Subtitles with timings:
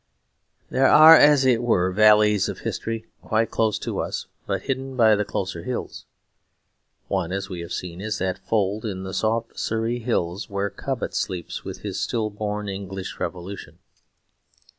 [0.71, 5.15] There are, as it were, valleys of history quite close to us, but hidden by
[5.15, 6.05] the closer hills.
[7.07, 11.13] One, as we have seen, is that fold in the soft Surrey hills where Cobbett
[11.13, 13.77] sleeps with his still born English Revolution.